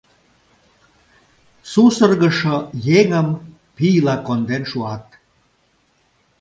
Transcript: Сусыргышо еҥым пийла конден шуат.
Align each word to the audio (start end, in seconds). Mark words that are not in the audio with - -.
Сусыргышо 1.71 2.55
еҥым 2.99 3.27
пийла 3.75 4.15
конден 4.27 4.63
шуат. 4.71 5.05